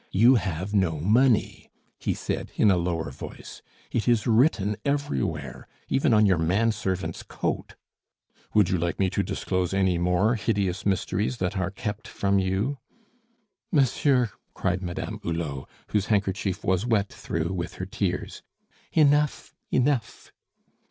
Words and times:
You 0.11 0.33
have 0.33 0.73
no 0.73 0.99
money," 0.99 1.69
he 1.99 2.15
said, 2.15 2.49
in 2.55 2.71
a 2.71 2.75
lower 2.75 3.11
voice. 3.11 3.61
"It 3.91 4.07
is 4.07 4.25
written 4.25 4.75
everywhere, 4.83 5.67
even 5.89 6.11
on 6.11 6.25
your 6.25 6.39
man 6.39 6.71
servant's 6.71 7.21
coat. 7.21 7.75
"Would 8.55 8.69
you 8.71 8.79
like 8.79 8.97
me 8.97 9.11
to 9.11 9.21
disclose 9.21 9.75
any 9.75 9.99
more 9.99 10.33
hideous 10.33 10.87
mysteries 10.87 11.37
that 11.37 11.55
are 11.55 11.69
kept 11.69 12.07
from 12.07 12.39
you?" 12.39 12.79
"Monsieur," 13.71 14.31
cried 14.55 14.81
Madame 14.81 15.19
Hulot, 15.21 15.69
whose 15.89 16.07
handkerchief 16.07 16.63
was 16.63 16.83
wet 16.83 17.09
through 17.13 17.53
with 17.53 17.75
her 17.75 17.85
tears, 17.85 18.41
"enough, 18.93 19.53
enough!" 19.69 20.31